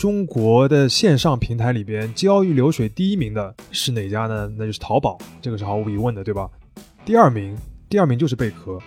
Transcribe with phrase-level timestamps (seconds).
[0.00, 4.50] 中国的线上平台里边交易流水第一名的是哪家呢？
[4.56, 6.48] 那就是淘宝，这个是毫无疑问的，对吧？
[7.04, 7.54] 第二名，
[7.86, 8.78] 第二名就是贝壳。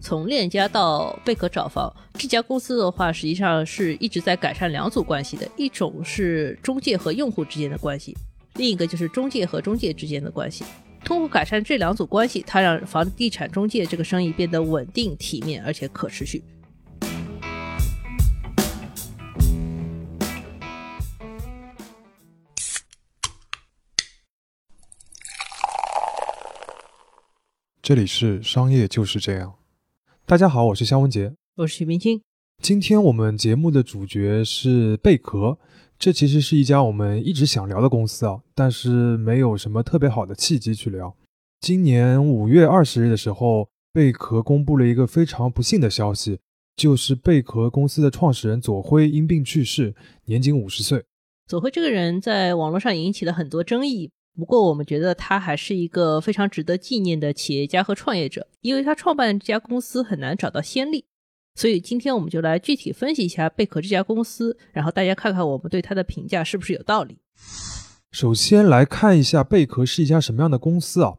[0.00, 8.16] 从链家到贝壳找房这家公司的话，实际上是一直在改善两组关系的，一种是中介和用户之间的关系，
[8.54, 10.64] 另一个就是中介和中介之间的关系。
[11.04, 16.42] 通过改善这两组关系，它让房地产中介这个生意变得稳定、体面，而且可持续。
[27.86, 29.54] 这里是商业就是这样。
[30.26, 32.20] 大家好，我是肖文杰，我是许明清。
[32.60, 35.56] 今天我们节目的主角是贝壳，
[35.96, 41.14] 这其实是一家我们一直想聊的公司啊，但是没有什么特别好的契机去聊。
[41.60, 46.40] 今年五月二十日的时候，贝壳公布了一个非常不幸的消息，
[46.74, 49.94] 就是贝壳公司的创始人左晖因病去世，
[50.24, 51.04] 年仅五十岁。
[51.46, 54.10] 左晖这个人在网络上引起了很多争议。
[54.36, 61.06] 不过，我们觉得他还是一个非常值得纪念的企业家和创业者，因为他创办这家公司很难找到先例。
[61.54, 67.16] 所以今天我们就来具体分析一下贝壳这家公司，然后大家看看我们对他的评价是不是有道理。
[68.12, 71.14] 首先来看一下贝壳是一家什么样的公司啊？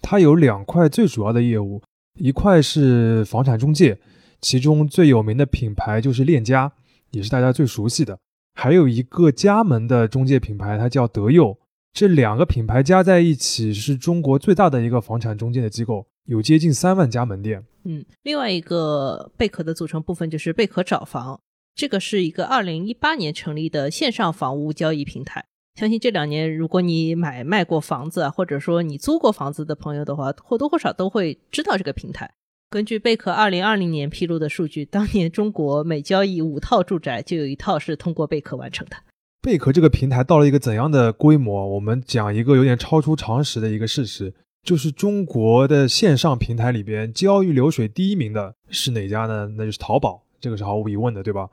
[0.00, 1.82] 它有两块最主要的业务，
[2.18, 4.00] 一块是房产中介，
[4.40, 6.72] 其中最有名的品牌就是链家，
[7.10, 8.18] 也是大家最熟悉的。
[8.54, 11.58] 还有一个加盟的中介品牌，它叫德佑。
[11.92, 17.64] 这两个品牌加在一起是中国最大的一个房产中介的机构，有接近三万家门店。
[17.84, 21.38] 嗯，另外一个贝壳的组成部分就是贝壳找房，
[21.74, 25.44] 这个是一个二零一八年成立的线上房屋交易平台。
[25.78, 32.30] 相信这两年，如果你买卖过房子啊，或者说你租过房子的朋友的话，或多或少都会知道这个平台。
[32.70, 38.96] 根据贝壳二零二零年披露的数据，当年中国每交易五套住宅，就有一套是通过贝壳完成的。
[39.42, 41.66] 贝壳这个平台到了一个怎样的规模？
[41.66, 44.32] 我们讲一个有点超出常识的一个事实，
[44.62, 49.52] 就是中国的线上平台里边交易流水第一名的是哪家呢？
[49.56, 51.50] 那就是淘宝，这个是毫无疑问的，对吧？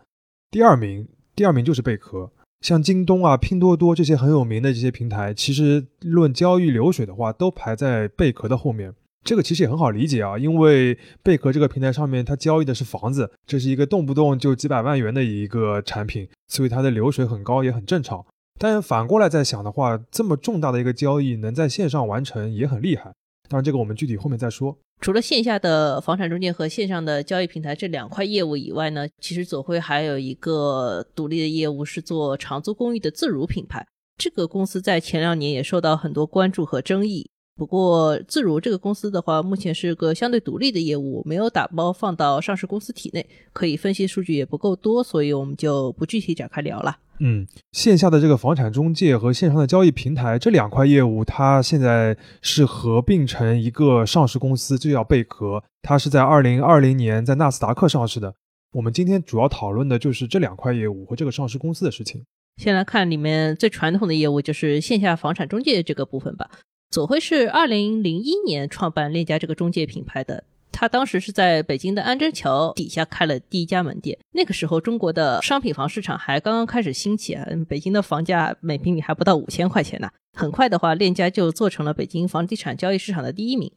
[0.52, 2.32] 第二名，第二名就是贝壳。
[2.62, 8.94] 像京东啊、拼多多这些很有名的这些平台，其实论交易流水的话，都排在贝壳的后面。
[9.24, 18.26] 这个其实也很好理解啊，因为贝壳这个平台上面它交易的是房子，这是一个动不动就几百万元的一个产品，所以它的流水很高也很正常。
[18.58, 23.14] 但反过来再想的话，这么重大的一个交易能在线上完成也很厉害。
[23.48, 24.78] 当然，这个我们具体后面再说。
[25.02, 33.86] 除了线下的房产中介和线上的交易平台这两块业务以外呢，其实左晖还有一个独立的业务是做长租公寓的自如品牌。
[34.18, 37.30] 这个公司在前两年也受到很多关注和争议。
[37.60, 47.00] 不过，自如这个公司的话，目前是个相对独立的业务，没有打包放到上市公司体内，可以分析数据也不够多，所以我们就不具体展开聊了。
[47.20, 55.62] 嗯，线下的这个房产中介和线上的交易平台这两块业务，它现在是合并成一个上市公司，就叫贝壳。
[55.82, 58.34] 它是在二零二零年在纳斯达克上市的。
[58.72, 62.24] 我们今天主要讨论的就是这两块业务和这个上市公司的事情。
[62.56, 66.50] 先来看里面最传统的业务，就是线下房产中介这个部分吧。
[66.92, 74.18] 左晖是二零零一年创办链家这个中介品牌的，他当时是在北京的安贞桥底下开了第一家门店。
[74.32, 80.10] 那个时候，中国的商品房市场还刚刚开始兴起啊，北京的房价每平米还不到五千块钱呢。
[80.34, 83.72] 很快的话，链家就做成了北京房地产交易市场的第一名。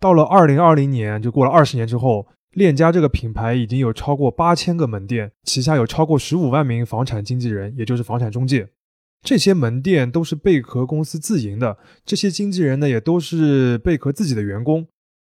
[0.00, 8.66] 到了二零二零年，就过了二十年之后，链家这个品牌已经有超过八千个门店，旗下有超过十五万名房产经纪人，也就是房产中介。
[9.22, 14.86] 这些门店都是贝壳公司自营的，这些经纪人呢也都是贝壳自己的员工。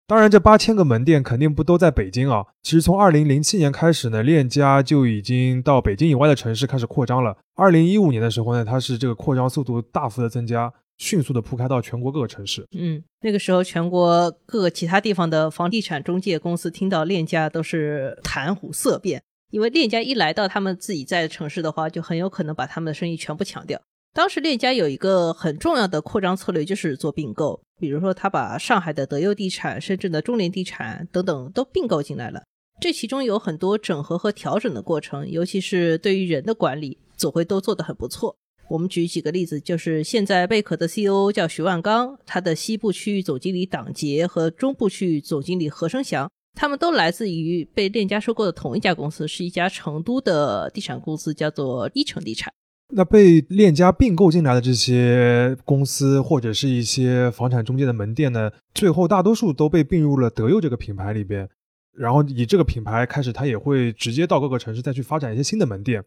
[0.07, 2.43] 当然，这八千个门店肯定不都在北京啊。
[2.63, 7.37] 其实从二零零七年开始呢，链家就已经到北京以外的城市开始扩张了。
[7.55, 12.65] 二零一五年的时候呢，它是这个扩张速度大幅的增加，迅速的铺开到全国各个城市。
[12.75, 19.21] 嗯，那个时候全国各个其他地方的房地产中介公司听到链家都是谈虎色变。
[19.51, 23.81] 因为链家一来到他们自己在的城市的话，就很有可能把他们的生意全部抢掉。
[24.13, 27.61] 当时链家有一个很重要的扩张策略，就是做并购。
[27.79, 32.43] 比如说，他把上海的德佑地产、深圳的中联地产等等都并购进来了。
[32.81, 38.35] 这其中有很多整合和调整的过程，尤其是对于人的管理，总会都做得很不错。
[38.69, 46.29] 我们举几个例子，就是现在贝壳的 CEO 叫徐万刚，他的西部区域总经理党杰和中部区域总经理何生祥。
[46.55, 52.51] 他们都来自于被链家收购的同一家公司，是一家成都的地产公司，叫做一城地产。
[52.91, 61.47] 那被链家并购进来的这些公司或者是一些房产中介的门店呢，最后大多数都被并入了德佑这个品牌里边。
[61.93, 66.03] 然后以这个品牌开始，它也会直接到各个城市再去发展一些新的门店。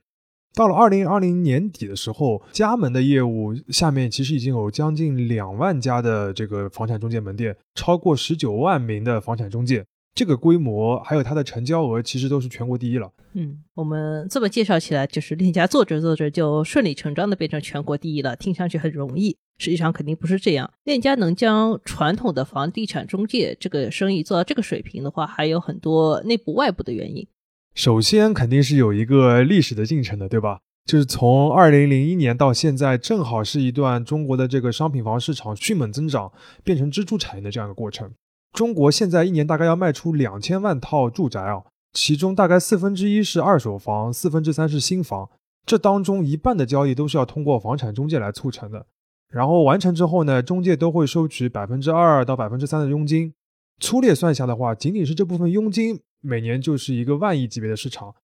[0.55, 13.11] 到了二零二零年底的时候，加盟的业务下面其实已经有将近两万家的这个房产中介门店，超过十九万名的房产中介，这个规模还有它的成交额，其实都是全国第一了。
[13.32, 20.70] 嗯，我们这么介绍起来，就是链家做着做着就顺理成章的变成全国第一了，听上去很容易，实际上肯定不是这样。
[20.85, 27.26] 链家能将传统的房地产中介这个生意做到这个水平的话，还有很多内部外部的原因。
[27.75, 30.61] 首先肯定是有一个历史的进程的，对吧？
[30.85, 36.31] 就是从二零零一年到现在，正好是一段中国的这个商品房市场迅猛增长，
[36.65, 38.12] 变成支柱产业的这样一个过程。
[38.52, 45.28] 中国现在一年大概要卖出两千万套住宅啊，其中大概四分之一是二手房，四分之三是新房。
[45.64, 48.87] 这当中一半的交易都是要通过房产中介来促成的。
[49.28, 53.32] 然后完成之后呢，中介都会收取百分之二到百分之三的佣金。
[53.81, 56.00] 粗略算下的话，仅仅是这部分佣金。
[56.20, 58.14] 每年就是一个万亿级别的市场，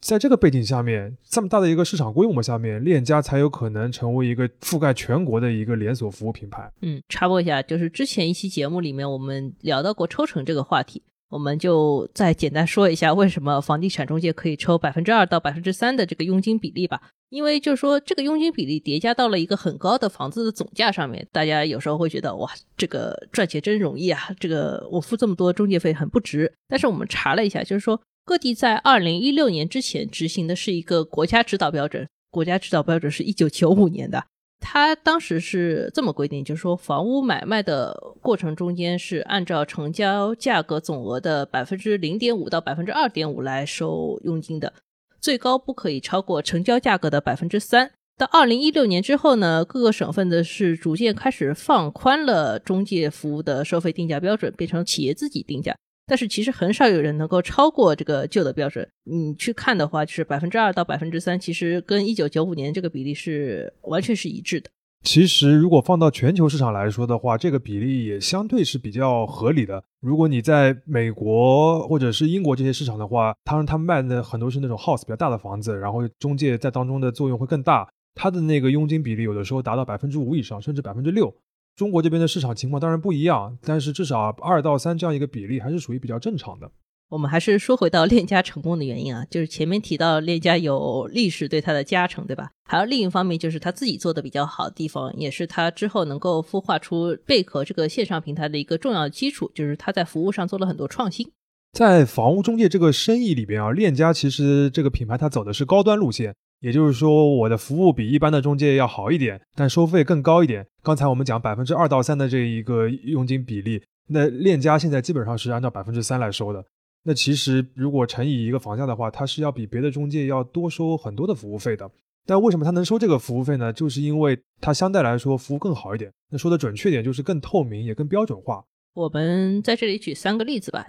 [0.00, 6.70] 在这个背景下面，这么大的一个市场规模下面，链家才有可能成为一个覆盖全国的一个连锁服务品牌。
[6.82, 17.00] 嗯，插播一下，就是之前一期节目里面我们聊到过抽成这个话题，我们就再简单说一下为什么房地产中介可以抽百分之二到百分之三的这个佣金比例吧。
[17.28, 26.52] 因为就是说，这个佣金比例叠加到了一个很高的房子的总价上面，大家有时候会觉得哇，这个赚钱真容易啊，这个我付这么多中介费很不值。
[26.68, 34.26] 但是我们查了一下，就是说各地在二零一六年之前执行的是一个国家指导标准，国家指导标准是一九九五年的，
[34.58, 44.72] 它当时是这么规定，就是说房屋买卖的过程中间是按照成交价格总额的百分之零点五到百分之二点五来收佣金的。
[45.20, 47.92] 最高不可以超过成交价格的百分之三。
[48.18, 55.76] 到二零一六年之后呢，各个省份的是逐渐开始放宽了中介服务的收费定价标准，变成企业自己定价。
[56.06, 58.88] 但是其实很少有人能够超过这个旧的标准。
[59.04, 64.70] 你去看的话，就是百分之二到百分之三，其实跟一九九五年这个比例是完全是一致的。
[65.02, 69.82] 其实，如果放到全球市场来说的话，这个比例也相对是比较合理的。
[70.00, 81.32] 如果你在美国或者是英国这些市场的话，当然他们卖的很多是那种 house 比较大的房子，然后中介在当中的作用会更大，它的那个佣金比例有的时候达到百分之五以上，甚至百分之六。
[81.76, 86.70] 中国这边的市场情况当然不一样，但是至少二到三这样一个比例还是属于比较正常的。
[87.08, 92.50] 我们还是说回到链家成功的原因啊，就是前面提到链家有历史对它的加成，对吧？
[92.64, 101.30] 还有另一方面就是他自己做的比较好的地方，也是他之后能够孵化出贝壳这个线上平台的一个重要基础，就是他在服务上做了很多创新。
[101.72, 110.66] 在房屋中介这个生意里边啊，链家其实这个品牌它走的是高端路线，也就是说我的服务比一般的中介要好一点，但收费更高一点。
[110.82, 116.64] 刚才我们讲百分之二到三的这一个佣金比例，那链家现在基本上是按照百分之三来收的。
[117.04, 121.88] 那其实如果乘以一个房价的话，它是要比别的中介要多收很多的服务费的。
[122.26, 123.72] 但为什么它能收这个服务费呢？
[123.72, 126.10] 就是因为它相对来说服务更好一点。
[126.30, 128.64] 那说的准确点，就是更透明，也更标准化。
[128.94, 130.86] 我们在这里举三个例子吧。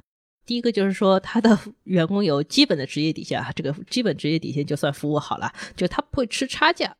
[0.48, 6.96] 第一个就是说，他的员工有基本的职业底线，这个基本职业底线就算服务好了，就他不会吃差价。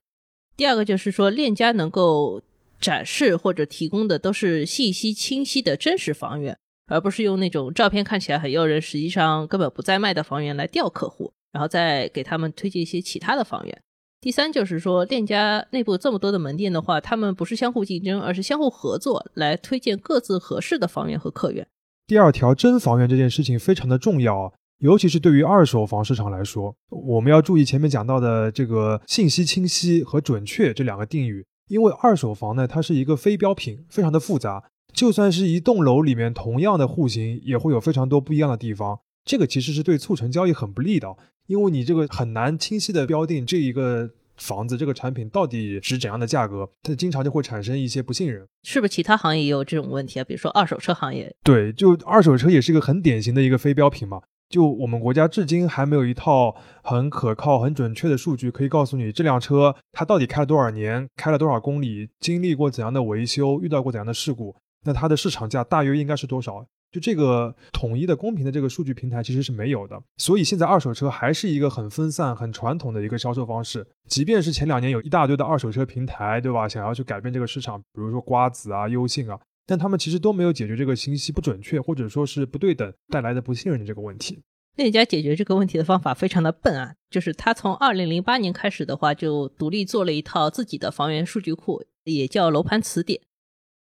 [0.56, 2.44] 第二个就是说，链家能够
[2.80, 6.56] 展示或者提供的都是信息清晰的真实房源。
[6.90, 13.82] 而不是用那种照片看起来很诱人，实际上根本不在卖的房源来钓客户，然后再给他们推荐一些其他的房源。
[14.22, 21.68] 第三就是说，链家内部这么多的门店的话，他们不是相互竞争，而是相互合作来推荐各自合适的房源和客源。
[22.08, 34.64] 第二条，真房源这件事情非常的重要，尤其是对于二手房市场来说，我们要注意前面讲到的这个信息清晰和准确这两个定语，因为二手房呢，它是一个非标品，非常的复杂。
[34.94, 38.98] 就算是一栋楼里面同样的户型，也会有非常多不一样的地方。
[39.26, 41.14] 这个其实是对促成交易很不利的，
[41.48, 48.48] 因为你这个很难清晰的标定这一个房子这个产品到底值怎样的价格，它经常就会产生一些不信任。
[48.64, 50.24] 是不是其他行业也有这种问题啊？
[50.24, 51.36] 比如说二手车行业？
[51.44, 54.22] 对，就二手车也是一个很典型的一个非标品嘛。
[54.50, 64.56] 就我们国家至今还没有一套很可靠、很准确的数据，可以告诉你这辆车它到底开了多少年，开了多少公里，经历过怎样的维修，遇到过怎样的事故。
[64.86, 66.66] 那它的市场价大约应该是多少？
[66.92, 73.86] 就这个统一的、公平的这个数据平台其实是没有的，所以现在二手车还是一个很分散、很传统的一个销售方式。
[74.08, 76.68] 即便是前两年有一大堆的二手车平台，对吧？
[76.68, 84.40] 想要去改变这个市场，比如说瓜子啊、优信啊，但他们其实都没有解决这个信息不准确或者说是不对等带来的不信任的这个问题。
[84.78, 93.20] 链家解决这个问题的方法非常的笨啊，就是他从二零零八年开始的话，就独立做了一套自己的房源数据库，也叫楼盘词典。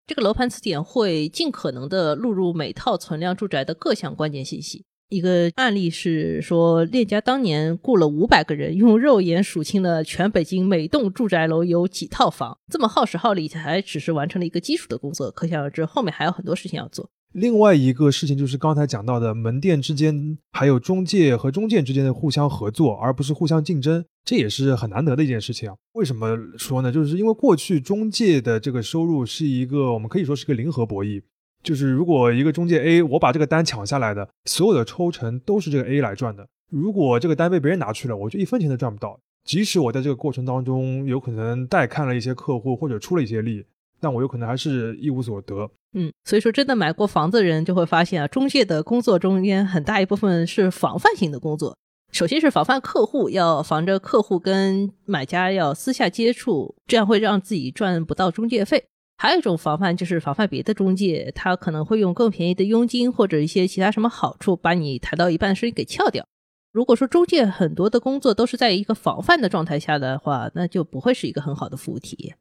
[0.05, 15.31] 这个楼盘词典会尽可能的录入每套存量住宅的各项关键信息，一个案例是说，链家当年雇了五百个人，用肉眼数清了全北京每栋住宅楼有几套房，这么耗时耗力，才只是完成了一个基础的工作。
[15.31, 17.09] 可想而知，后面还有很多事情要做。
[17.33, 25.75] 另外一个事情就是刚才讲到的门店之间，还有中介和中介之间的互相合作，而不是互相竞争，这也是很难得的一件事情啊。
[25.93, 26.91] 为什么说呢？
[26.91, 31.23] 就是因为过去中介的这个收入是一个，我们可以说是个零和博弈，
[31.63, 36.47] 就是如果一个中介 A 我把这个单抢下来的，所有的抽成都是这个 A 来赚的。
[36.69, 39.19] 如果这个单被别人拿去了，我就一分钱都赚不到。
[39.43, 43.65] 即使我在这个过程当中有可能带看了一些客户或者出了一些力，
[44.03, 45.71] 但我有可能还是一无所得。
[45.93, 51.77] 嗯，所以说真的买过房子的人就会发现啊，中介的工作中间很大一部分是防范性的工作。
[52.11, 58.83] 首先是防范客户，要防着客户跟买家要私下接触，这样会让自己赚不到中介费。
[59.17, 66.25] 还有一种防范就是防范别的中介，他可能会用更便宜的佣金或者一些其他什么好处，把你谈到一半的生意给撬掉。
[66.71, 72.35] 如果说中介很多的工作都是在一个防范的状态下的话，那就不会是一个很好的服务体验。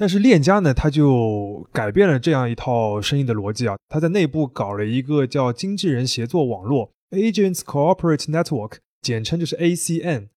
[0.00, 10.28] 但是链家呢，他就改变了这样一套生意的逻辑啊，他在内部搞了一个叫经纪人协作网络 （Agents Cooperate Network），简称就是 ACN。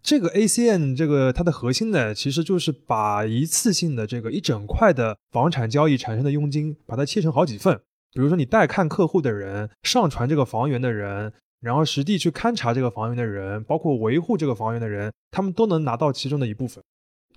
[0.00, 7.76] 这个 ACN 这个它的核心呢，其实就是把一次性的这个一整块的房产交易产生的佣金，把它切成好几份。
[8.12, 16.84] 比如说你带看客户的人、上传这个房源的人，然后实地去勘察这个房源的人，包括维护这个房源的人，他们都能拿到其中的一部分。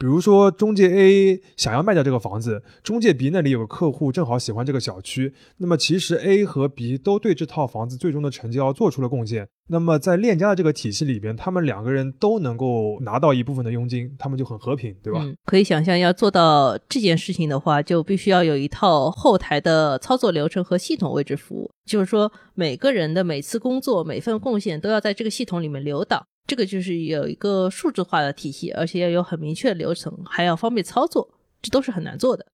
[0.02, 9.48] 比如说，中介 A 想要卖掉这个房子，中介 B 那里有个客户正好喜欢这个小区，那么其实 A 和 B 都对这套房子最终的成交做出了贡献。
[9.70, 15.24] 那么在链家的这个体系里边，他们两个人都能够拿到一部分的佣金，他们就很和平，对吧？
[15.46, 21.70] 可以想象，要做到这件事情的话，就必须要有一套后台的操作流程和系统位置服务。
[21.86, 26.26] 就是说，每个人的每次工作、每份贡献都要在这个系统里面留档。
[26.48, 32.46] 这个就是有一个数字化的体系，而且要有很明确的流程，还要方便操作，这都是很难做的。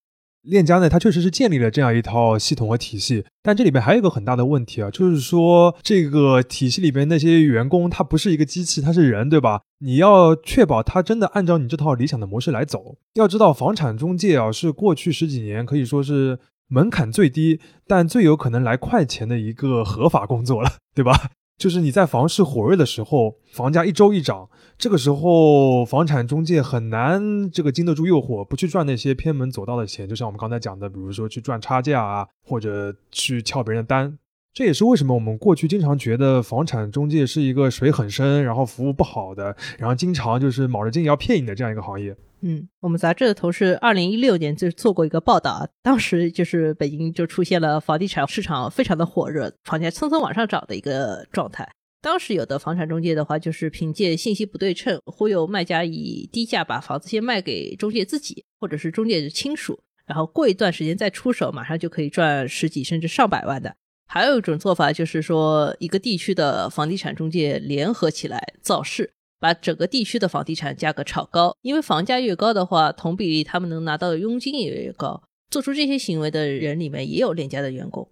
[0.44, 9.64] 链家呢，它确实是建立了这样一套系统和体系，但这里边还有一个很大的问题啊，就是说这个体系里边那些员工，他不是一个机器，他是人，对吧？
[9.80, 12.98] 你要确保他真的按照你这套理想的模式来走。
[13.16, 16.40] 要知道，房产中介啊，是过去十几年可以说是
[16.70, 21.32] 门槛最低，但最有可能来快钱的一个合法工作了，对吧？
[21.58, 24.48] 就是你在房市火热的时候，房价一周一涨，
[24.78, 30.08] 这个时候房产中介很难这个经得住诱惑，不去赚那些偏门走道的钱。
[30.08, 34.18] 就像我们刚才讲的，比如说去赚差价啊，或者去撬别人的单。
[34.58, 42.18] 这也是为什么我们过去经常觉得房产中介是一个水很深，然后服务不好的，然后经常就是卯着劲要骗你的这样一个行业。
[42.42, 51.70] 嗯，我们杂志的同事二零一六年就做过一个报道，当时就是北京就出现了房地产市场非常的火热，房价蹭蹭往上涨的一个状态。
[52.02, 63.76] 当时有的房产中介的话，就是凭借信息不对称，忽悠卖家以低价把房子先卖给中介自己，或者是中介的亲属，然后过一段时间再出手，马上就可以赚十几甚至上百万的。
[64.08, 69.12] 还有一种做法就是说，一个地区的房地产中介联合起来造势。
[69.40, 75.22] 把整个地区的房地产价格炒高，因为房价越高的话，同比例他们能拿到的佣金也越高。
[75.52, 78.10] 做出这些行为的人里面也有链家的员工，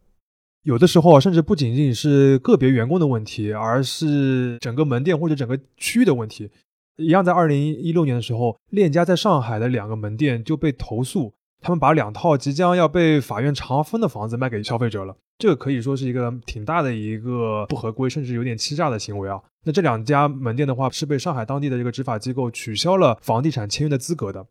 [0.62, 6.52] 有的时候甚至不仅仅是个别员工的问题，而是整个门店或者整个区域的问题。
[6.98, 15.16] 一样，在二零一六年的时候，链家在上海的两个门店就被投诉，他们把两套即将要被法院查封的房子卖给消费者了。
[15.38, 19.42] 这个可以说是一个挺大的一个不合规，甚至有点欺诈的行为啊。
[19.66, 24.48] 那这两家门店的话，是被上海当地的这个执法机构取消了房地产签约的资格的。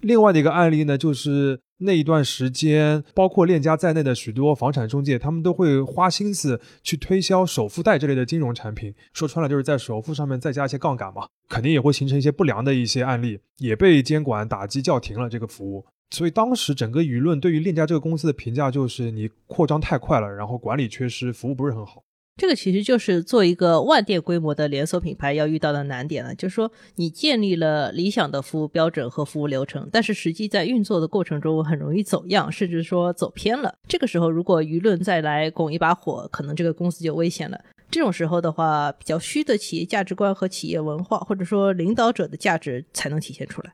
[0.00, 8.94] 另外的一个案例呢，就是那一段时间，包括链家在内的许多房产中介，他们都会花心思去推销首付贷这类的金融产品。
[9.12, 15.86] 说穿了，就是在首付上面再加一些杠杆嘛，肯定也会形成一些不良的一些案例，也被监管打击叫停了这个服务。
[16.10, 22.02] 所以当时整个舆论对于链家这个公司的评价就是你扩张太快了，然后管理缺失，服务不是很好。
[22.36, 33.72] 这个其实就是做一个万店规模的连锁品牌要遇到的难点了，就是说你建立了理想的服务标准和服务流程，但是实际在运作的过程中很容易走样，甚至说走偏了。
[33.86, 37.60] 这个时候如果舆论再来拱一把火，可能这个公司就危险了。
[37.88, 43.72] 这种时候的话，比较虚的企业价值观和企业文化，或者说领导者的价值才能体现出来。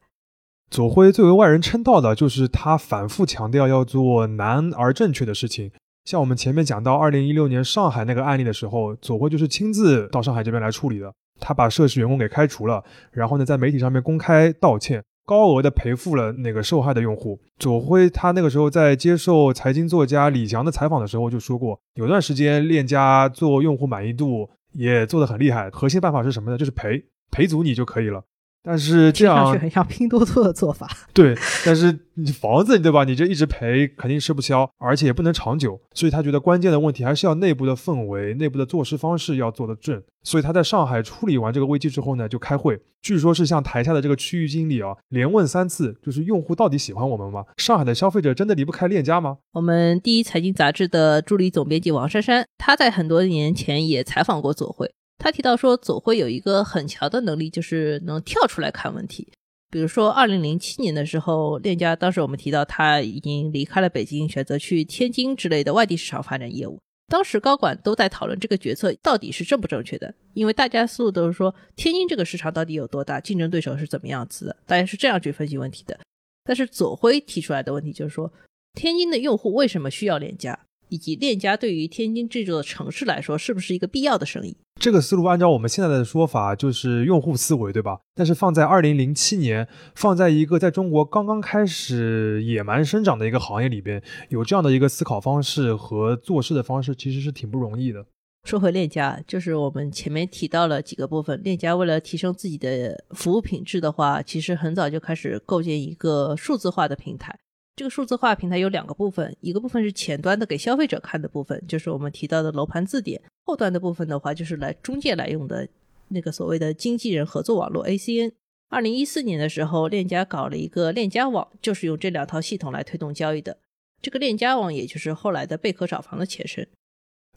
[0.70, 5.72] 左晖最为外人称道的就是他反复强调要做难而正确的事情。
[6.04, 11.12] 像我们前面讲到二零一六年上海那个案例的时候，左晖就是亲自到上海这边来处理的。
[11.40, 17.40] 他把涉事员工给开除了，然后呢，在媒体上面公开道歉，高额的赔付了那个受害的用户。
[17.58, 26.56] 左晖他那个时候在接受财经作家李翔的采访的时候就说过，有段时间链家做用户满意度也做得很厉害，核心办法是什么呢？
[26.56, 28.22] 就是赔赔足你就可以了。
[28.62, 30.88] 但是这样很像拼多多的做法。
[31.14, 33.04] 对，但是你房子对吧？
[33.04, 35.80] 你这一直赔肯定吃不消，而且也不能长久。
[35.94, 40.02] 所以他觉得关键的问题还是要内部的氛围、内部的做事方式要做得正。
[40.22, 47.44] 所以他在上海处理完这个危机之后呢，就开会，据说是向台下的这个区域经理啊连问三次，就是用户到底喜欢我们吗？
[47.56, 49.38] 上海的消费者真的离不开链家吗？
[49.52, 54.92] 我们第一财经杂志的助理总编辑王珊珊，她在很多年前也采访过左晖。
[55.20, 59.30] 他提到说，左晖有一个很强的能力，就是能跳出来看问题。
[59.70, 66.80] 比如说，二零零七年的时候，链家当时我们提到他已经离开了北京，选择去天津之类的外地市场发展业务。
[67.06, 76.00] 当时高管都在讨论这个决策到底是正不正确的，因为大家思路都是说，天津这个市场到底有多大，竞争对手是怎么样子的，大家是这样去分析问题的。
[76.42, 78.32] 但是左晖提出来的问题就是说，
[78.74, 80.58] 天津的用户为什么需要链家？
[80.90, 84.56] 以及链家对于天津这座城市来说，是不是一个必要的生意？
[84.80, 88.00] 这个思路按照我们现在的说法，就是用户思维，对吧？
[88.14, 98.06] 但是放在二零零七年，放在一个在中国刚刚开始野蛮生长的一个行业里边，有这样的一个思考方式和做事的方式，其实是挺不容易的。
[98.44, 107.38] 说回链家，就是我们前面提到了几个部分，链家为了提升自己的服务品质的话，其实很早就开始构建一个数字化的平台。
[107.80, 115.66] 这个数字化平台有两个部分，一个部分是前端的给消费者看的部分，就是我们提到的楼盘字典；后端的部分的话，就是来中介来用的
[116.08, 118.32] 那个所谓的经纪人合作网络 ACN。
[118.68, 123.56] 二零一四年的时候，链家搞了一个链家网，就是用这两套系统来推动交易的。
[124.02, 126.68] 这个链家网也就是后来的贝壳找房的前身。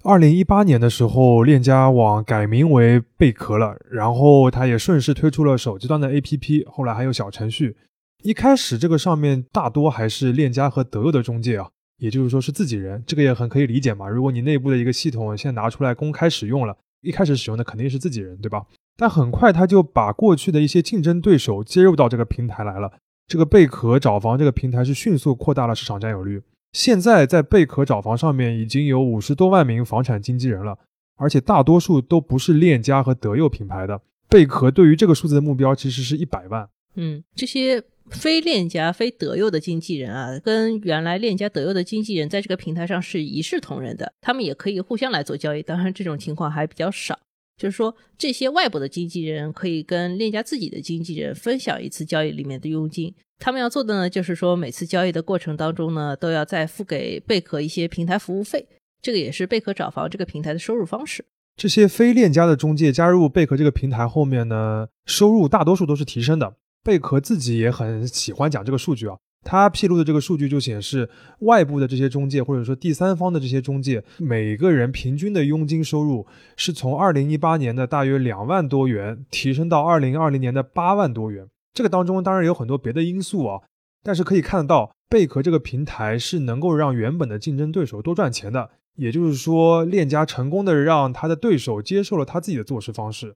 [0.02, 7.78] 二零一八年的时候，链家网改名为贝壳了，然后它也顺势推出了手机端的 APP，后来还有小程序。
[8.24, 14.08] 一开始这个上面大多还是链家和德佑的中介啊，也就是说是自己人，这个也很可以理解嘛。
[14.08, 18.66] 如果你内部的一个系统现在拿出来公开使用了，一开始使用的肯定是自己人，对吧？
[18.96, 22.94] 但很快他就把过去的一些竞争对手接入到这个平台来了。
[23.28, 30.78] 这个贝壳找房这个平台是迅速扩大了市场占有率，现在在贝壳找房上面已经有五十多万名房产经纪人了，
[31.18, 34.02] 而且大多数都不是链家和德佑品牌的。
[34.30, 36.70] 贝壳对于这个数字的目标其实是一百万。
[36.96, 37.84] 嗯，这些。
[38.10, 45.64] 非链家、非德佑的经纪人啊，跟原来链家、德佑的经纪人在这个平台上是一视同仁的，他们也可以互相来做交易。
[45.64, 47.18] 当然，这种情况还比较少，
[47.58, 53.14] 就是说这些外部的经纪人可以跟链家自己的经纪人分享一次交易里面的佣金。
[53.40, 58.68] 他们要做的呢，就是说每次交易的过程当中呢，都要再付给贝壳一些平台服务费，
[59.02, 61.26] 这个也是贝壳找房这个平台的收入方式。
[61.56, 66.56] 这些非链家的中介加入贝壳这个平台后面呢，收入大多数都是提升的。
[66.84, 81.48] 贝壳自己也很喜欢讲这个数据啊，他披露的这个数据就显示，外部的这些中介或者说第三方的这些中介，每个人平均的佣金收入是从二零一八年的大约两万多元提升到二零二零年的八万多元。
[81.74, 83.62] 这个当中当然有很多别的因素啊，
[84.04, 88.70] 但是可以看得到，贝壳这个平台是能够让原本的竞争对手多赚钱的。
[88.96, 93.34] 也就是说，链家成功的让他的对手接受了他自己的做事方式。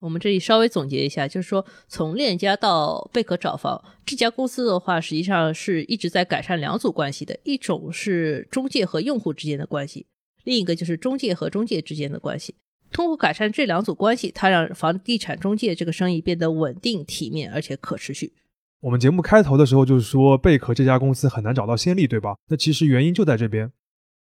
[0.00, 10.06] 我们这里稍微总结一下，就是说，从链家到贝壳找房这家公司的话，实际上是一直在改善两组关系的，一种是中介和用户之间的关系，
[10.44, 12.54] 另一个就是中介和中介之间的关系。
[12.90, 18.32] 通过改善这两组关系，它让房地产中介这个生意变得稳定、体面而且可持续。
[18.80, 22.36] 我们节目开头的时候就是说，贝壳这家公司很难找到先例，对吧？
[22.48, 23.70] 那其实原因就在这边。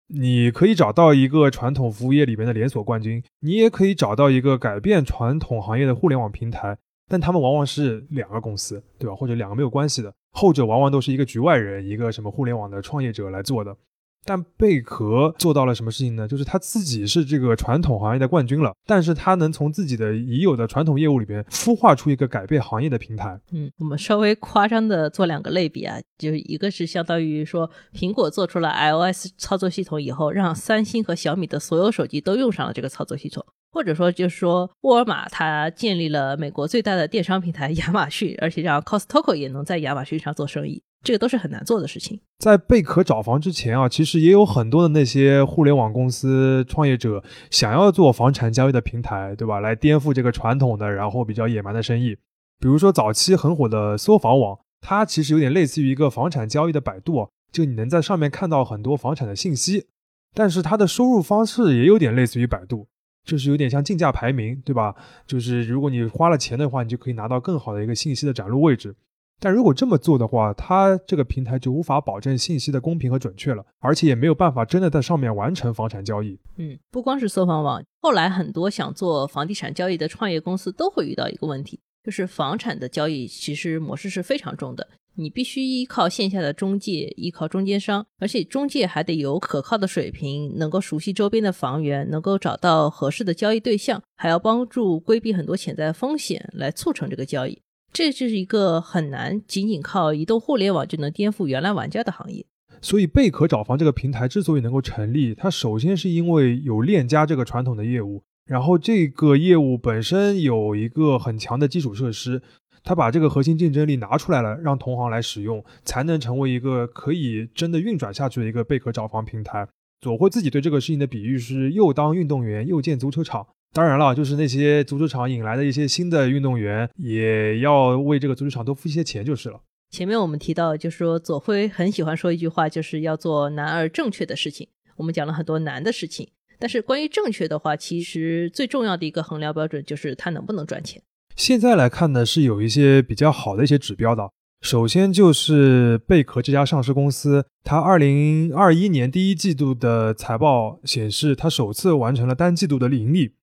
[0.09, 6.77] 你可以找到一个传统服务业里边的连锁冠军，你也可以找到一个改变传统行业的互联网平台，
[7.09, 9.15] 但他们往往是两个公司，对吧？
[9.15, 13.77] 或者两个没有关系的，后者往往都是一个局外人，一个什么互联网的创业者来做的。
[14.25, 16.29] 但贝壳做到了什么事情呢？
[16.29, 23.41] 就是他自己是这个传统行业的冠军了，但是他能从自己的已有的传统业务里边孵化出一个改变行业的平台。
[23.53, 40.83] 嗯，我们稍微夸张的做两个类比啊，就是一个是相当于说苹果做出了 iOS 操作系统以后，让三星和小米的所有手机都用上了这个操作系统，或者说就是说沃尔玛它建立了美国最大的电商平台亚马逊，而且让 Costco 也能在亚马逊上做生意。
[41.09, 42.21] 这个都是很难做的事情。
[42.39, 49.61] 在贝壳找房之前啊，其实也有很多的那些互联网公司创业者想要做房产交易的平台，对吧？
[49.61, 52.15] 来颠覆这个传统的，然后比较野蛮的生意。
[52.61, 59.87] 比如说早期很火的搜房网，它其实有点类似于一个房产交易的百度，就你能在上面看到很多房产的信息。
[60.35, 62.87] 但是它的收入方式也有点类似于百度，
[63.25, 64.95] 就是有点像竞价排名，对吧？
[65.27, 68.95] 就是如果你花了钱的话，你就可以拿到更好的一个信息的展露位置。
[69.41, 76.39] 但如果这么做的话，它这个平台就无法保证信息的公平和准确了，而且也没有办法真的在上面完成房产交易。
[76.57, 97.63] 嗯，不光是搜房网，后来很多想做房地产交易的创业公司都会遇到一个问题，就是房产的交易其实模式是非常重的，你必须依靠线下的中介，依靠中间商，而且中介还得有可靠的水平，能够熟悉周边的房源，能够找到合适的交易对象，还要帮助规避很多潜在的风险来促成这个交易。
[97.99, 102.47] 这就是一个很难仅仅靠移动互联网就能颠覆原来玩家的行业。
[102.81, 112.41] 所以贝壳找房这个平台之所以能够成立，它首先是因为有链家这个传统的业务，然后这个业务本身有一个很强的基础设施，
[112.85, 119.67] 它把这个核心竞争力拿出来了，让同行来使用，才能成为一个可以真的运转下去的一个贝壳找房平台。
[120.01, 123.49] 左晖自己对这个事情的比喻是又当运动员又建足球场。
[123.73, 129.61] 当然了，就是那些足球场引来的一些新的运动员，也要为这个足球场多付一些钱就是了。
[129.91, 134.69] 前面我们提到，就是说左晖很喜欢说一句话，就是要做难而正确的事情。
[134.97, 136.29] 我们讲了很多难的事情，
[136.59, 141.01] 但是关于正确的话，其实最重要的一个衡量标准就是它能不能赚钱。
[141.37, 144.31] 现在来看呢，是有一些比较好的一些指标的。
[144.61, 153.35] 首先就是贝壳这家上市公司，它二零二一年第一季度的财报显示，它首次完成了单季度的盈利。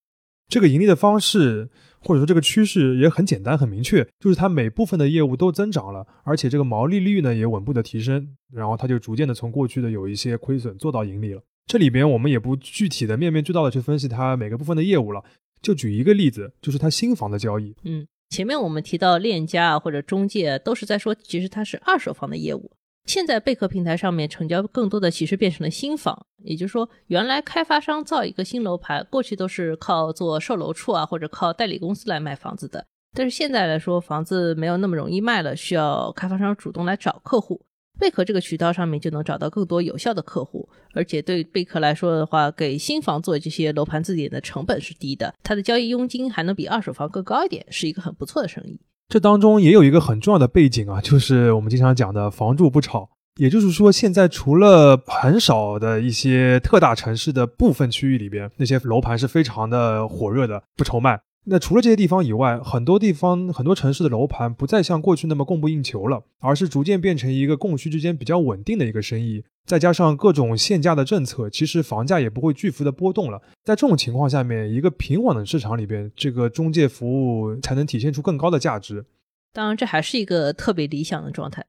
[0.48, 11.42] 这个盈利的方式，或者说这个趋势也很简单、很明确，就是它每部分的业务都增长了，而且这个毛利率呢也稳步的提升，然后它就逐渐的从过去的有一些亏损做到盈利了。
[11.66, 15.24] 这里边我们也不具体的面面俱到的去分析它每个部分的业务了，
[15.62, 17.74] 就举一个例子，就是它新房的交易。
[17.84, 22.72] 嗯，前面我们提到链家或者中介都是在说，其实它是二手房的业务。
[23.06, 32.86] 现在贝壳平台上面成交更多的其实变成了新房，也就是说，原来开发商造一个新楼盘，过去都是靠做售楼处啊，或者靠代理公司来卖房子的。
[33.14, 37.66] 但是现在来说，房子没有那么容易卖了，需要开发商主动来找客户。
[37.98, 48.78] 贝壳这个渠道上面就能找到更多有效的客户，而且对贝壳来说的话，给新房做这些楼盘字典的成本是低的，它的交易佣金还能比二手房更高一点，是一个很不错的生意。
[49.08, 53.10] 这当中也有一个很重要的背景啊， 就是我们经常讲的“房住不炒”。
[53.38, 61.20] 也就是说，现在除了很少的一些特大城市的部分区域里边，那些楼盘是非常的火热的，不愁卖。
[61.48, 69.44] 那除了这些地方以外，很多地方、很多城市的楼盘不再像过去那么供不应求了，而是逐渐变成一个供需之间比较稳定的一个生意。
[69.66, 73.42] 再加上各种限价的政策，其实房价也不会巨幅的波动了。
[73.64, 79.06] 在这种情况下面，一个平稳的市场里边，这个中介服务才能体现出更高的价值。
[79.54, 81.64] 当然，这还是一个特别理想的状态。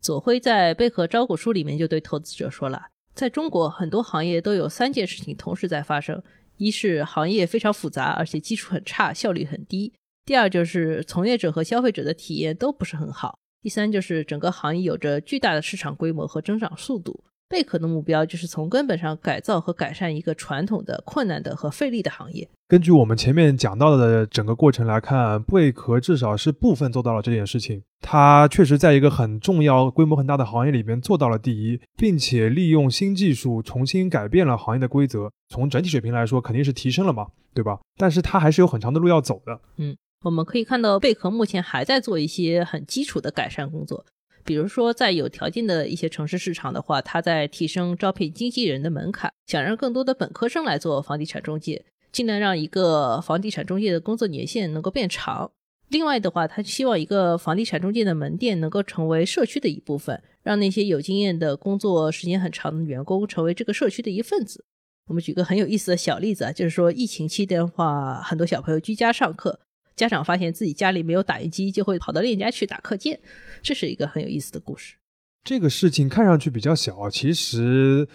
[0.00, 2.82] 左晖在贝壳招股书里面就对投资者说了，
[3.14, 6.20] 在中国很多行业都有三件事情同时在发生。
[6.60, 9.90] 一是行业非常复杂，而且基础很差，效率很低；
[10.26, 13.30] 第二就是从业者和消费者的体验都不是很好；
[13.62, 17.24] 第三就是整个行业有着巨大的市场规模和增长速度。
[17.48, 22.46] 贝壳的目标就是从根本上改造和改善一个传统的、困难的和费力的行业。
[22.68, 27.82] 根据我们前面讲到的整个过程来看，贝壳至少是部分做到了这件事情。
[28.00, 35.30] 它确实在一个很重要、规模很大的行业里边做到了第一，并且利用新技术重新改变了行业的规则。
[35.48, 37.78] 从整体水平来说，肯定是提升了嘛，对吧？
[37.96, 39.60] 但是它还是有很长的路要走的。
[39.76, 44.04] 嗯，我们可以看到贝壳目前还在做一些很基础的改善工作。
[44.42, 55.50] 比如说，在有条件的一些城市市场的话，他在提升招聘经纪人的门槛，想让更多的本科生来做房地产中介，尽量让一个房地产中介的工作年限能够变长。
[55.90, 64.64] 另外的话，他希望一个房地产中介的门店能够成为社区的一部分，让那些有经验的工作时间很长的员工成为这个社区的一份子。
[65.08, 69.60] 我们举个很有意思的小例子啊，就是说疫情期间的话，很多小朋友居家上课。
[69.96, 73.20] 家长发现自己家里没有打印机，就会跑到链家去打课件，
[73.60, 74.94] 这是一个很有意思的故事。
[75.42, 78.08] 这个事情看上去比较小，其实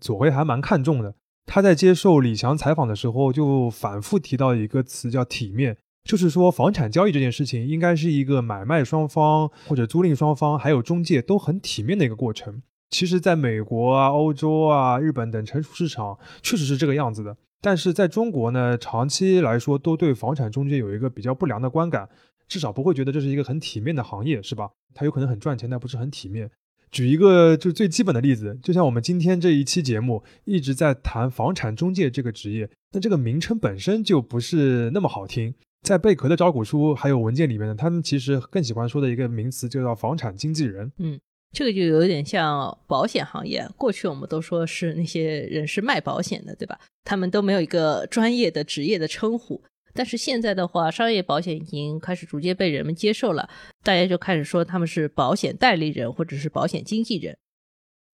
[0.00, 1.14] 左晖还蛮看重的。
[1.44, 12.62] 他在接受李强采访的时候，就反复提到一个词叫体面，就是说房产交易这件事情应该是一个买卖双方或者租赁双方还有中介都很体面的一个过程。
[12.90, 17.36] 其实，在美国啊、欧洲啊、日本等成熟市场，确实是这个样子的。
[17.60, 22.08] 但是在中国呢，长期来说都对房产中介有一个比较不良的观感，
[22.48, 24.70] 至少不会觉得这是一个很体面的行业，是吧？
[24.92, 26.50] 它有可能很赚钱，但不是很体面。
[26.90, 35.54] 举一个就最基本的例子，就像我们今天这一期节目一直在谈房产中介这个职业，那这个名称本身就不是那么好听。
[35.82, 40.92] 在贝壳的招股书还有文件里面呢，他们其实更喜欢说的一个名词就叫房产经纪人。
[40.98, 41.20] 嗯。
[41.52, 46.78] 这个就有点像保险行业，过去我们都说是那些人是卖保险的，对吧？
[47.02, 49.60] 他们都没有一个专业的职业的称呼。
[49.92, 53.50] 但是现在的话，商业保险已经开始逐渐被人们接受了，
[53.82, 57.36] 大家就开始说他们是保险代理人或者是保险经纪人。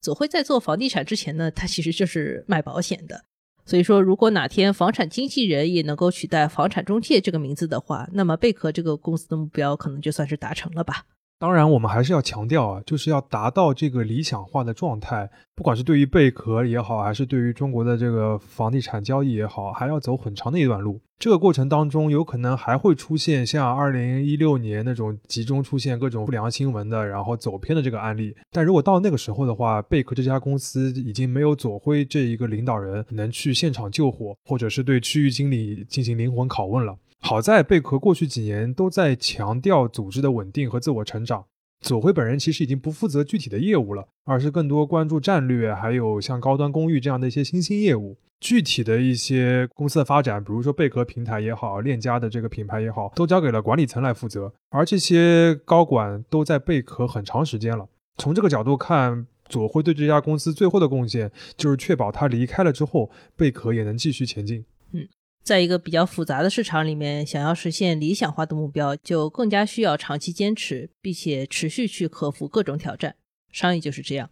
[0.00, 3.22] 左晖在做房地产之前呢，他其实就是卖保险的。
[3.66, 11.02] 所以说，如果哪天房产经纪人也能够取代房产中介这个名字的话，那么贝壳这个公司的目标可能就算是达成了吧。
[11.38, 21.00] 当然，我们还是要强调啊，就是要达到这个理想化的状态，不管是对于贝壳也好，还是对于中国的这个房地产交易也好，还要走很长的一段路。
[21.18, 28.34] 这个过程当中，有可能还会出现像二零一六年那种集中出现各种不良新闻的，然后走偏的这个案例。
[28.52, 36.94] 但如果到那个时候的话，贝壳这家公司已经没有左晖这一个领导人能去现场救火，或者是对区域经理进行灵魂拷问了。
[37.18, 41.46] 好在贝壳过去几年都在强调组织的稳定和自我成长。
[41.80, 48.18] 左晖本人其实已经不负责具体的业务了，而是更多关注战略，还有像高端公寓这样的一些新兴业务。
[48.40, 54.52] 具体的一些公司的发展，比如说贝壳平台也好，链家的这个品牌也好，都交给了管理层来负责。
[54.70, 57.88] 而这些高管都在贝壳很长时间了。
[58.18, 64.64] 从这个角度看，左晖对这家公司最后的贡献，就是确保他离开了之后，贝壳也能继续前进。
[64.92, 65.08] 嗯。
[65.42, 73.14] 在一个比较复杂的市场里面，想要实现理想化的目标，就更加需要长期坚持，并且持续去克服各种挑战。
[73.52, 74.28] 商业就是这样。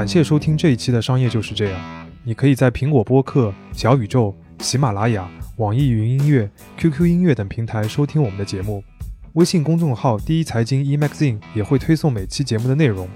[0.00, 1.78] 感谢收听这一期的《商业就是这样》。
[2.24, 8.82] 你可以在苹果播客、小宇宙、喜马拉雅、网易云音乐、QQ 音乐等平台收听我们的节目。
[9.34, 13.06] 微信公众号“第一财经 eMagazine” 也会推送每期节目的内容。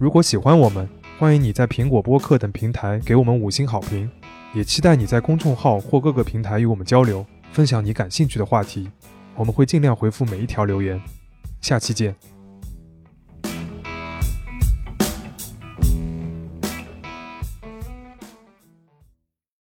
[0.00, 4.10] 如果喜欢我们，欢迎你在苹果播客等平台给我们五星好评。
[4.52, 8.90] 也期待你在公众号或各个平台与我们交流，分享你感兴趣的话题，
[9.36, 11.00] 我们会尽量回复每一条留言。
[11.60, 12.31] 下期见。